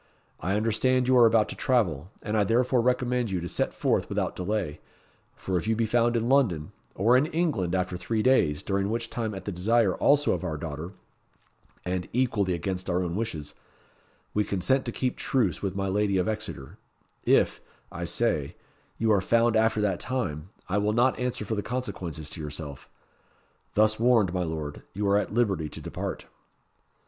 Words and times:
I 0.39 0.57
understand 0.57 1.07
you 1.07 1.15
are 1.15 1.27
about 1.27 1.47
to 1.49 1.55
travel, 1.55 2.09
and 2.23 2.35
I 2.35 2.43
therefore 2.43 2.81
recommend 2.81 3.29
you 3.29 3.39
to 3.39 3.47
set 3.47 3.71
forth 3.71 4.09
without 4.09 4.35
delay, 4.35 4.81
for 5.35 5.57
if 5.59 5.67
you 5.67 5.75
be 5.75 5.85
found 5.85 6.15
in 6.15 6.27
London, 6.27 6.71
or 6.95 7.15
in 7.15 7.27
England, 7.27 7.75
after 7.75 7.97
three 7.97 8.23
days, 8.23 8.63
during 8.63 8.89
which 8.89 9.11
time, 9.11 9.35
at 9.35 9.45
the 9.45 9.51
desire 9.51 9.93
also 9.93 10.31
of 10.31 10.43
our 10.43 10.57
daughter 10.57 10.93
and 11.85 12.07
equally 12.13 12.55
against 12.55 12.89
our 12.89 13.03
own 13.03 13.15
wishes 13.15 13.53
we 14.33 14.43
consent 14.43 14.85
to 14.85 14.91
keep 14.91 15.17
truce 15.17 15.61
with 15.61 15.75
my 15.75 15.87
lady 15.87 16.17
of 16.17 16.27
Exeter; 16.27 16.79
if, 17.25 17.61
I 17.91 18.03
say, 18.05 18.55
you 18.97 19.11
are 19.11 19.21
found 19.21 19.55
after 19.55 19.81
that 19.81 19.99
time, 19.99 20.49
I 20.67 20.79
will 20.79 20.93
not 20.93 21.19
answer 21.19 21.45
for 21.45 21.53
the 21.53 21.61
consequences 21.61 22.27
to 22.31 22.41
yourself. 22.41 22.89
Thus 23.75 23.99
warned, 23.99 24.33
my 24.33 24.41
Lord, 24.41 24.81
you 24.93 25.07
are 25.07 25.19
at 25.19 25.31
liberty 25.31 25.69
to 25.69 25.79
depart." 25.79 26.25